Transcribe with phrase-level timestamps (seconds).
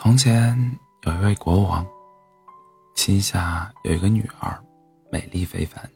[0.00, 0.56] 从前
[1.02, 1.84] 有一位国王，
[2.94, 4.56] 膝下有一个女儿，
[5.10, 5.90] 美丽非凡，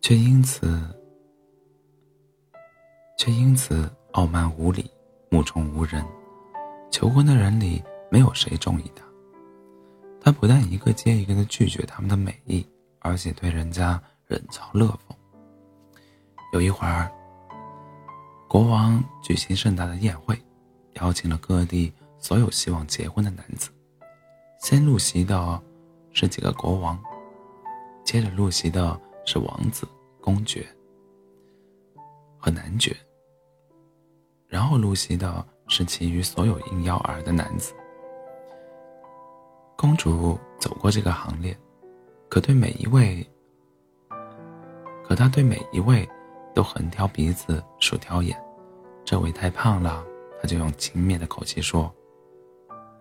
[0.00, 0.82] 却因此
[3.16, 4.90] 却因此傲慢无礼，
[5.30, 6.04] 目中无人。
[6.90, 7.80] 求婚的人里
[8.10, 9.04] 没有谁中意她。
[10.20, 12.66] 她不但一个接一个的拒绝他们的美意，
[12.98, 15.14] 而且对人家冷嘲热讽。
[16.52, 17.08] 有一会儿，
[18.48, 20.36] 国王举行盛大的宴会，
[20.94, 21.92] 邀请了各地。
[22.20, 23.70] 所有希望结婚的男子，
[24.60, 25.60] 先入席的
[26.12, 27.02] 是几个国王，
[28.04, 29.88] 接着入席的是王子、
[30.20, 30.66] 公爵
[32.38, 32.94] 和男爵，
[34.46, 37.72] 然后入席的是其余所有应邀而的男子。
[39.76, 41.56] 公主走过这个行列，
[42.28, 43.26] 可对每一位，
[45.02, 46.06] 可她对每一位
[46.54, 48.38] 都横挑鼻子竖挑眼。
[49.06, 50.04] 这位太胖了，
[50.40, 51.90] 她就用轻蔑的口气说。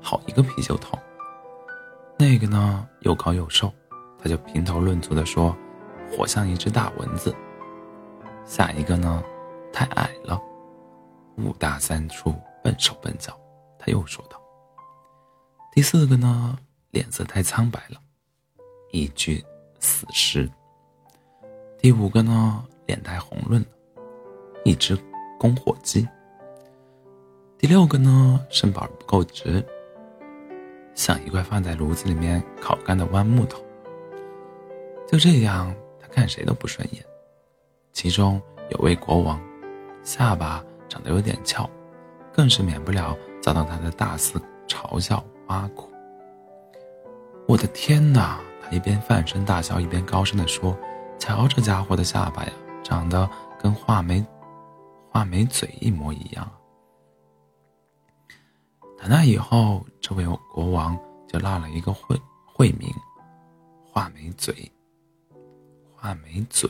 [0.01, 0.97] 好一个啤酒桶！
[2.17, 3.71] 那个呢，又高又瘦，
[4.17, 5.55] 他就评头论足的说，
[6.11, 7.35] 活像一只大蚊子。
[8.45, 9.23] 下一个呢，
[9.71, 10.41] 太矮了，
[11.37, 12.33] 五大三粗，
[12.63, 13.39] 笨手笨脚，
[13.77, 14.41] 他又说道。
[15.71, 16.57] 第四个呢，
[16.91, 17.99] 脸色太苍白了，
[18.91, 19.43] 一具
[19.79, 20.49] 死尸。
[21.77, 23.67] 第五个呢，脸太红润了，
[24.65, 24.97] 一只
[25.37, 26.07] 公火鸡。
[27.57, 29.65] 第六个呢，身板不够直。
[30.99, 33.63] 像一块放在炉子里面烤干的弯木头。
[35.07, 37.01] 就这样，他看谁都不顺眼。
[37.93, 39.39] 其中有位国王，
[40.03, 41.67] 下巴长得有点翘，
[42.33, 45.89] 更是免不了遭到他的大肆嘲笑挖苦。
[47.47, 48.41] 我的天哪！
[48.61, 50.77] 他一边放声大笑，一边高声地说
[51.17, 52.51] ：“瞧这家伙的下巴呀，
[52.83, 54.23] 长得跟画眉、
[55.09, 56.51] 画眉嘴一模一样。”
[59.01, 62.93] 打那以后，这位国王就落了一个讳讳名——
[63.89, 64.69] 画眉嘴。
[65.95, 66.69] 画眉嘴。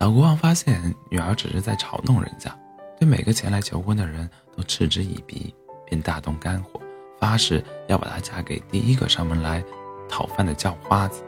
[0.00, 2.52] 老国王发现女儿只是在嘲弄人家，
[2.98, 5.54] 对每个前来求婚的人都嗤之以鼻，
[5.86, 6.80] 便大动肝火，
[7.20, 9.64] 发誓要把她嫁给第一个上门来
[10.08, 11.22] 讨饭的叫花子。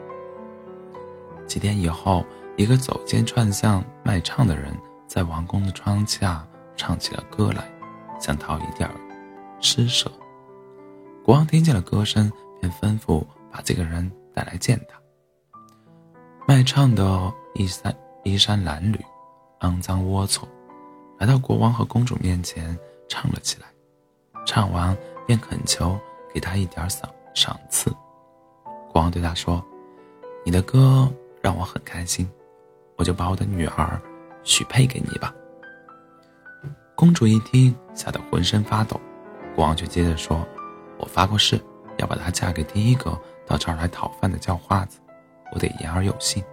[1.47, 2.25] 几天以后，
[2.57, 4.77] 一个走街串巷卖唱的人
[5.07, 6.45] 在王宫的窗下
[6.75, 7.70] 唱起了歌来。
[8.21, 8.87] 想讨一点
[9.59, 10.09] 施舍，
[11.25, 15.01] 国王听见了歌声，便吩咐把这个人带来见他。
[16.47, 17.93] 卖唱的衣衫
[18.23, 18.99] 衣衫褴褛，
[19.61, 20.43] 肮脏龌龊，
[21.17, 22.77] 来到国王和公主面前
[23.09, 23.67] 唱了起来。
[24.45, 24.95] 唱完
[25.25, 25.99] 便恳求
[26.31, 27.89] 给他一点赏赏赐。
[28.91, 29.63] 国王对他说
[30.45, 31.11] ：“你的歌
[31.41, 32.29] 让我很开心，
[32.97, 33.99] 我就把我的女儿
[34.43, 35.33] 许配给你吧。”
[37.01, 39.01] 公主一听，吓得浑身发抖。
[39.55, 40.47] 国王却接着说
[41.01, 41.59] ：“我发过誓，
[41.97, 44.99] 要把她嫁给第一个到这儿来讨饭的叫花子，
[45.51, 46.43] 我得言而有信。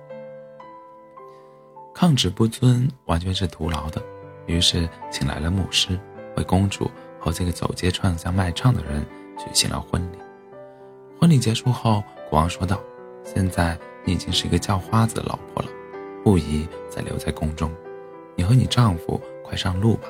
[1.95, 4.03] 抗旨不遵，完全是徒劳的。
[4.47, 6.01] 于是请来了牧师，
[6.39, 9.05] 为公主和这个走街串巷卖唱的人
[9.37, 10.19] 举行了婚礼。
[11.21, 12.81] 婚礼结束后，国王说道
[13.23, 15.69] ：‘现在你已经是一个叫花子的老婆了，
[16.25, 17.71] 不宜再留在宫中。
[18.35, 20.09] 你和你丈夫快上路吧。’”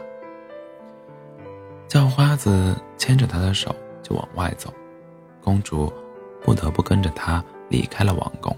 [1.88, 4.72] 叫花子牵着她的手就往外走，
[5.42, 5.90] 公主
[6.42, 8.54] 不得不跟着他离开了王宫。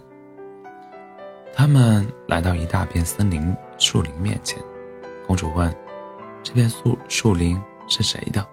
[1.54, 4.60] 他们来到一大片森林树林面前，
[5.26, 5.72] 公主问
[6.42, 8.44] ：“这片树树林是谁的？”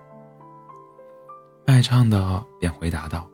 [1.65, 3.27] 卖唱的便回答道：“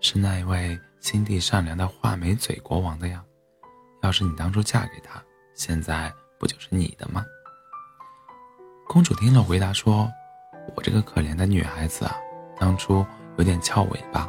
[0.00, 3.24] 是那一位心地善良的画眉嘴国王的呀。
[4.02, 5.22] 要是你当初嫁给他，
[5.54, 7.24] 现在不就是你的吗？”
[8.86, 10.06] 公主听了，回答说。
[10.74, 12.16] 我这个可怜的女孩子啊，
[12.58, 13.04] 当初
[13.36, 14.28] 有点翘尾巴，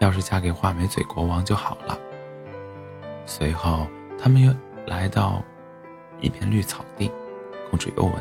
[0.00, 1.98] 要是嫁给画眉嘴国王就好了。
[3.26, 3.86] 随后，
[4.18, 4.54] 他们又
[4.86, 5.42] 来到
[6.20, 7.10] 一片绿草地，
[7.70, 8.14] 公主又问：“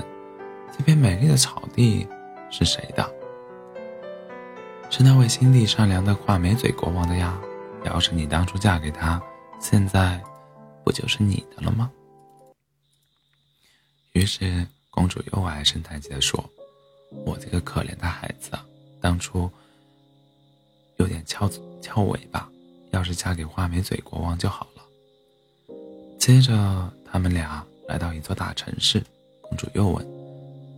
[0.77, 2.07] 这片美丽的草地
[2.49, 3.09] 是谁的
[4.91, 7.37] ？”“是那位心地善良的画眉嘴国王的呀。
[7.83, 9.21] 要是你当初嫁给他，
[9.59, 10.21] 现在
[10.83, 11.89] 不就是你的了吗？”
[14.11, 16.43] 于是，公主又唉声叹气地说。
[17.25, 18.65] 我这个可怜的孩子啊，
[18.99, 19.49] 当初
[20.97, 21.49] 有点翘
[21.81, 22.49] 翘尾巴，
[22.91, 24.83] 要是嫁给画眉嘴国王就好了。
[26.19, 29.01] 接着，他们俩来到一座大城市，
[29.41, 30.05] 公主又问：“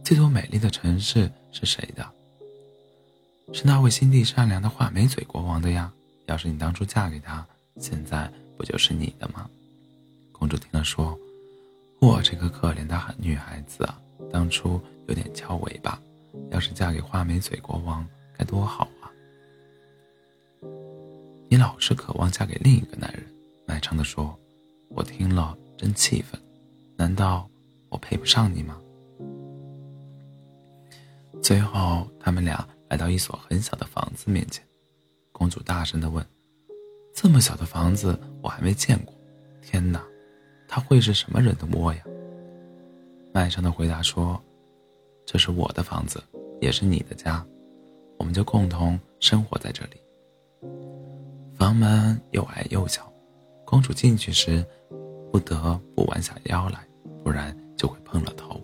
[0.03, 2.07] 这座美丽的城市是谁的
[3.53, 5.91] ？”“是那位心地善良的画眉嘴国王的呀。
[6.27, 7.43] 要是你当初嫁给他，
[7.79, 9.49] 现在不就是你的吗？”
[10.31, 11.17] 公主听了说
[11.99, 13.99] ：“我这个可怜的女孩子啊，
[14.31, 15.99] 当初有点翘尾巴。”
[16.51, 19.09] 要是嫁给画眉嘴国王，该多好啊！
[21.49, 23.25] 你老是渴望嫁给另一个男人，
[23.65, 24.37] 麦唱的说，
[24.89, 26.39] 我听了真气愤。
[26.95, 27.49] 难道
[27.89, 28.79] 我配不上你吗？
[31.41, 34.63] 最后，他们俩来到一所很小的房子面前，
[35.31, 36.25] 公主大声的问
[37.15, 39.15] ：“这么小的房子，我还没见过，
[39.61, 40.03] 天哪，
[40.67, 42.03] 它会是什么人的窝呀？”
[43.33, 44.39] 麦上的回答说
[45.31, 46.19] ：“这是我的房子，
[46.59, 47.45] 也是你的家，
[48.17, 50.01] 我们就共同生活在这里。”
[51.53, 53.13] 房门又矮又小，
[53.63, 54.65] 公主进去时
[55.31, 56.83] 不得不弯下腰来。
[57.21, 58.59] 不然就会碰了头。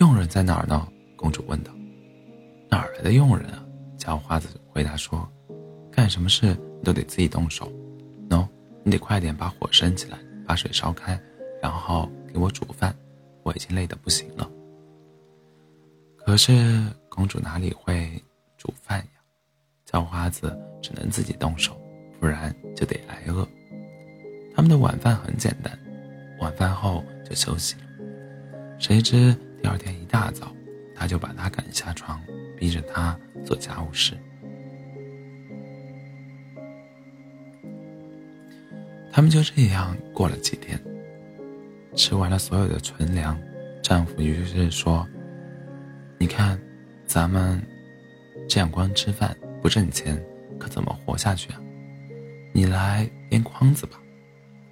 [0.00, 0.86] 佣人在哪儿呢？
[1.16, 1.72] 公主问道。
[2.68, 3.64] 哪儿来的佣人啊？
[3.96, 5.26] 叫花子回答说
[5.90, 6.48] ：“干什么事
[6.78, 7.72] 你都得自己动手。
[8.28, 8.46] 喏，
[8.84, 11.18] 你得快点把火升起来，把水烧开，
[11.62, 12.94] 然后给我煮饭。
[13.44, 14.50] 我已经累得不行了。”
[16.26, 18.20] 可是公主哪里会
[18.58, 19.06] 煮饭呀？
[19.84, 21.80] 叫花子只能自己动手，
[22.18, 23.46] 不然就得挨饿。
[24.52, 25.78] 他们的晚饭很简单。
[26.40, 27.82] 晚饭后就休息了，
[28.76, 29.32] 谁知
[29.62, 30.52] 第二天一大早，
[30.96, 32.20] 他就把他赶下床，
[32.58, 34.18] 逼着他做家务事。
[39.12, 40.76] 他们就这样过了几天，
[41.94, 43.40] 吃完了所有的存粮，
[43.80, 45.08] 丈夫于是说
[46.18, 46.60] ：“你看，
[47.06, 47.60] 咱们
[48.48, 50.22] 这样光吃饭不挣钱，
[50.58, 51.60] 可怎么活下去啊？
[52.52, 54.00] 你来编筐子吧。”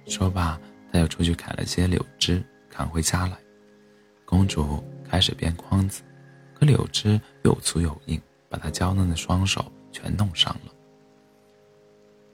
[0.07, 0.59] 说罢。
[0.91, 3.35] 他又出去砍了些柳枝，扛回家来。
[4.23, 6.03] 公主开始编筐子，
[6.53, 10.71] 可柳枝又粗又硬，把她娇嫩的双手全弄伤了。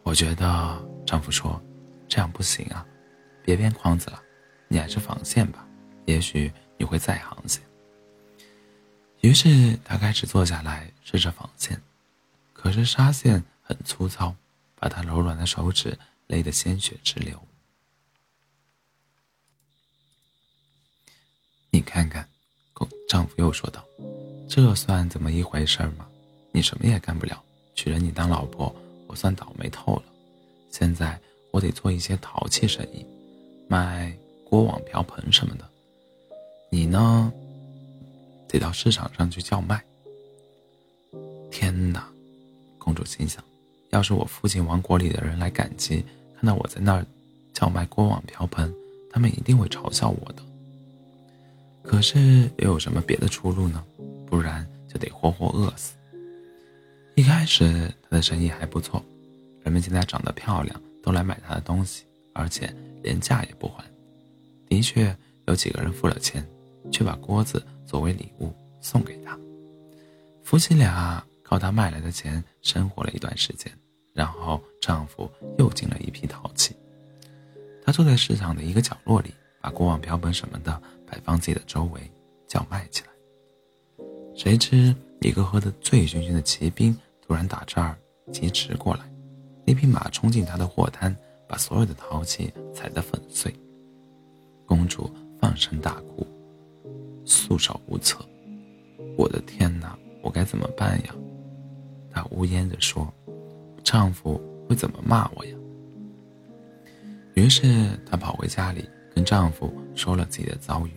[0.03, 1.59] 我觉得丈夫说
[2.07, 2.85] ：“这样不行啊，
[3.41, 4.21] 别编筐子了，
[4.67, 5.67] 你还是纺线吧，
[6.05, 7.59] 也许你会再行些。”
[9.21, 11.81] 于是她开始坐下来试着纺线，
[12.53, 14.35] 可是纱线很粗糙，
[14.75, 15.97] 把她柔软的手指
[16.27, 17.39] 勒得鲜血直流。
[21.69, 22.27] 你看看，
[22.73, 23.85] 公丈夫又说道
[24.49, 26.05] ：“这算怎么一回事吗？
[26.51, 27.41] 你什么也干不了，
[27.75, 28.75] 娶了你当老婆，
[29.07, 30.03] 我算倒霉透了。
[30.69, 31.17] 现在
[31.51, 33.05] 我得做一些陶器生意，
[33.69, 34.11] 卖
[34.49, 35.69] 锅碗瓢盆什么的。
[36.69, 37.31] 你呢，
[38.51, 39.81] 得到市场上去叫卖。”
[41.49, 42.07] 天哪！
[42.77, 43.43] 公主心想：
[43.91, 46.03] 要是我父亲王国里的人来赶集，
[46.35, 47.05] 看到我在那儿
[47.53, 48.73] 叫卖锅碗瓢盆，
[49.11, 50.43] 他们一定会嘲笑我的。
[51.83, 53.83] 可是又有什么别的出路呢？
[54.25, 55.93] 不然就得活活饿死。
[57.15, 59.03] 一开始他的生意还不错，
[59.63, 62.73] 人们见她长得漂亮，都来买她的东西，而且
[63.03, 63.83] 连价也不还。
[64.67, 65.15] 的确
[65.47, 66.47] 有几个人付了钱，
[66.89, 69.37] 却把锅子作为礼物送给她。
[70.41, 73.71] 夫妻俩靠她卖来的钱生活了一段时间，
[74.13, 76.75] 然后丈夫又进了一批陶器。
[77.83, 80.81] 他坐在市场的一个角落里，把锅碗瓢盆什么的。
[81.11, 82.09] 摆放自己的周围，
[82.47, 83.09] 叫卖起来。
[84.33, 87.97] 谁知一个喝得醉醺醺的骑兵突然打这儿
[88.31, 89.01] 疾驰过来，
[89.65, 91.13] 一匹马冲进他的货摊，
[91.49, 93.53] 把所有的陶器踩得粉碎。
[94.65, 96.25] 公主放声大哭，
[97.51, 98.23] 束手无策。
[99.17, 101.13] 我的天哪，我该怎么办呀？
[102.09, 103.13] 她呜咽着说
[103.83, 105.53] ：“丈夫会怎么骂我呀？”
[107.35, 110.91] 于是她跑回家里，跟丈夫说了自己的遭遇。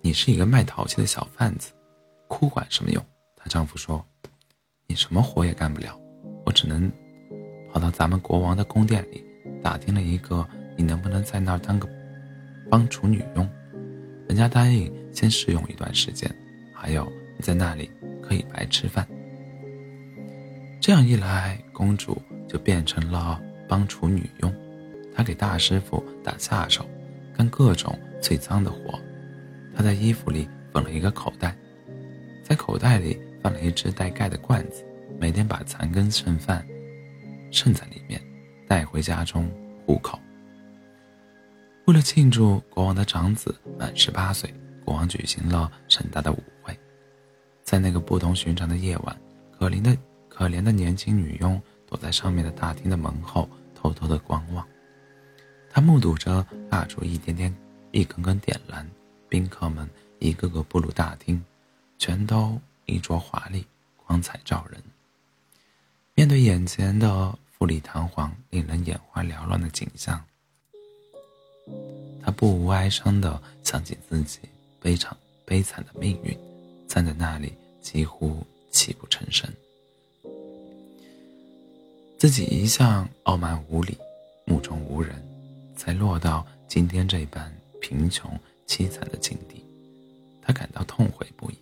[0.00, 1.70] 你是一个卖陶器的小贩子，
[2.26, 3.04] 哭管什么用？
[3.36, 4.02] 她丈夫说
[4.88, 6.00] ：“你什么活也干不了，
[6.46, 6.90] 我只能
[7.70, 9.22] 跑到咱们国王的宫殿里，
[9.62, 10.48] 打听了一个，
[10.78, 11.86] 你能不能在那儿当个
[12.70, 13.46] 帮厨女佣？
[14.30, 16.32] 人家答应先试用一段时间，
[16.72, 17.04] 还有
[17.36, 17.90] 你在那里
[18.22, 19.04] 可以白吃饭。
[20.80, 22.16] 这样一来，公主
[22.48, 24.54] 就变成了帮厨女佣，
[25.12, 26.88] 她给大师傅打下手，
[27.36, 28.96] 干各种最脏的活。”
[29.74, 31.52] 他在衣服里缝了一个口袋，
[32.44, 34.84] 在口袋里放了一只带盖的罐子，
[35.18, 36.64] 每天把残羹剩饭
[37.50, 38.20] 剩在里面，
[38.68, 39.50] 带回家中
[39.84, 40.16] 糊口。
[41.86, 44.52] 为了庆祝国王的长子满十八岁，
[44.84, 46.78] 国王举行了盛大的舞会。
[47.64, 49.20] 在那个不同寻常的夜晚，
[49.50, 49.96] 可怜的
[50.28, 54.66] 可怜的年轻女佣躲在上面的大厅的门后，偷偷的观望。
[55.68, 57.54] 她目睹着蜡烛一点点、
[57.92, 58.88] 一根根点燃。
[59.28, 61.40] 宾客们一个个步入大厅，
[61.98, 63.64] 全都衣着华丽、
[63.96, 64.82] 光彩照人。
[66.14, 70.20] 面对眼前的富丽堂皇、令人眼花缭乱的景象，
[72.22, 74.38] 他不无哀伤地想起自己
[74.80, 76.36] 悲惨悲惨的命运，
[76.88, 79.48] 站在那里几乎泣不成声。
[82.18, 83.96] 自己一向傲慢无礼、
[84.44, 85.14] 目中无人，
[85.74, 87.50] 才落到今天这般
[87.80, 88.30] 贫穷
[88.66, 89.64] 凄惨的境地，
[90.42, 91.54] 他感到痛悔不已。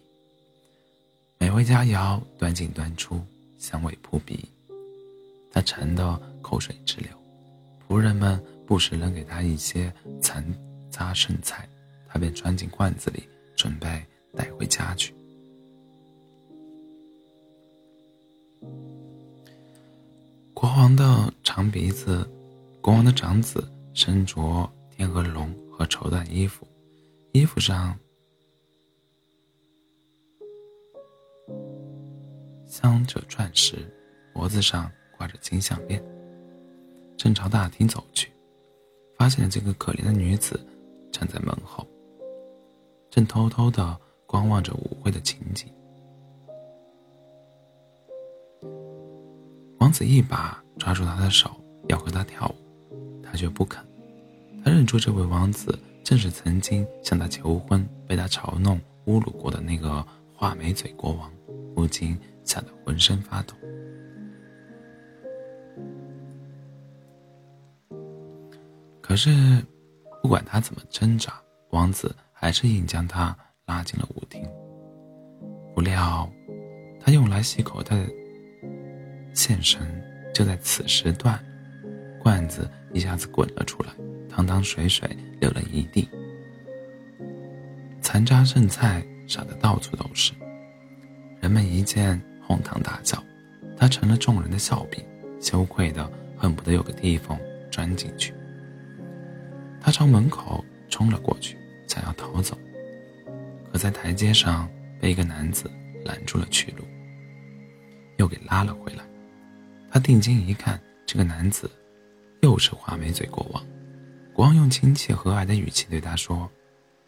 [1.38, 3.21] 美味佳肴端进端出，
[3.59, 4.45] 香味扑鼻，
[5.53, 7.11] 他馋得口水直流。
[7.87, 10.45] 仆人们不时扔给他一些残
[10.91, 11.67] 渣剩菜，
[12.07, 13.89] 他便装进罐子里，准备
[14.37, 15.15] 带回家去。
[20.53, 22.29] 国王的长鼻子，
[22.83, 26.67] 国王的长子身着天鹅绒和绸缎衣服，
[27.33, 27.99] 衣服上
[32.67, 33.77] 镶着钻石，
[34.35, 36.05] 脖子上挂着金项链。
[37.17, 38.31] 正朝大厅走去，
[39.19, 40.59] 发现了这个可怜的女子
[41.11, 41.85] 站在门后，
[43.11, 45.69] 正偷偷的观望着舞会的情景。
[49.79, 51.51] 王子一把抓住她的手，
[51.89, 53.85] 要和她跳舞，她却不肯。
[54.65, 61.33] 他认出这位王子正是曾经向她求婚、被她嘲弄、侮辱过的那个画眉嘴国王，
[61.75, 63.55] 不禁吓得浑身发抖。
[69.09, 69.65] 可是，
[70.23, 71.33] 不管他怎么挣扎，
[71.71, 73.35] 王子还是硬将他
[73.65, 74.47] 拉进了舞厅。
[75.75, 76.31] 不料，
[77.00, 78.07] 他用来系口袋的。
[79.33, 79.81] 线绳
[80.35, 81.43] 就在此时断，
[82.21, 83.88] 罐子一下子滚了出来，
[84.29, 85.09] 汤汤水水
[85.41, 86.07] 流了一地，
[88.03, 90.35] 残渣剩菜撒得到处都是。
[91.41, 93.25] 人们一见哄堂大笑，
[93.75, 95.03] 他成了众人的笑柄，
[95.41, 97.38] 羞愧的恨不得有个地缝
[97.71, 98.35] 钻进去。
[99.88, 102.59] 他朝门口冲了过去，想要逃走，
[103.73, 104.68] 可在台阶上
[105.00, 105.64] 被一个男子
[106.04, 106.85] 拦住了去路，
[108.18, 109.02] 又给拉了回来。
[109.90, 111.71] 他定睛一看，这个男子
[112.42, 113.64] 又是画眉嘴国王。
[114.35, 116.47] 国王用亲切和蔼的语气对他说：“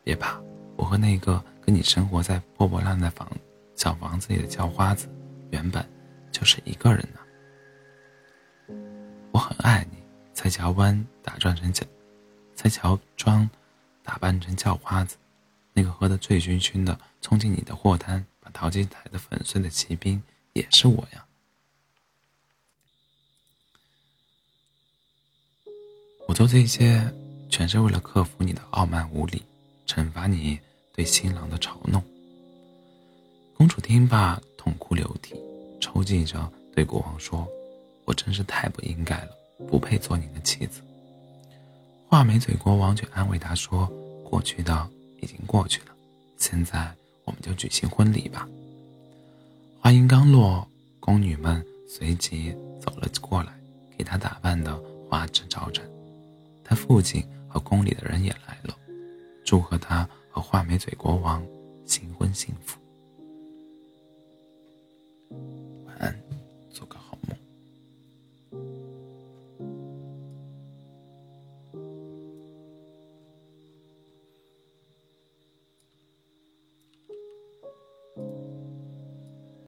[0.03, 0.41] 别怕，
[0.79, 3.31] 我和那个跟你生活在破破烂烂房
[3.77, 5.07] 小房子里的叫花子，
[5.51, 5.87] 原本
[6.33, 8.75] 就是一个人呢。
[9.33, 9.99] 我很爱你，
[10.33, 11.85] 才乔湾打转成叫，
[12.61, 13.49] 才乔装
[14.03, 15.17] 打扮成叫花子。
[15.73, 21.25] 那个喝得醉醺醺的冲进你的货摊，把陶器踩得粉碎的骑兵，也是我呀。”
[26.29, 27.11] 我做这些，
[27.49, 29.43] 全是为了克服你的傲慢无礼，
[29.87, 30.61] 惩罚你
[30.93, 32.05] 对新郎的嘲弄。
[33.55, 35.35] 公主听罢，痛哭流涕，
[35.81, 37.49] 抽泣着对国王说
[38.05, 39.35] ：“我真是太不应该了，
[39.67, 40.83] 不配做你的妻子。”
[42.11, 43.87] 画眉嘴国王就安慰他说：
[44.29, 44.91] 「过去的
[45.21, 45.95] 已经过去了，
[46.37, 46.93] 现在
[47.25, 48.49] 我们就举行婚礼吧。」
[49.79, 50.67] 话音刚落，
[50.99, 53.53] 宫女们随即走了过来，
[53.97, 54.77] 给他打扮得
[55.09, 55.89] 花枝招展。
[56.65, 58.77] 他父亲和宫里的人也来了，
[59.45, 61.41] 祝贺他和画眉嘴国王
[61.87, 62.81] 新婚幸福。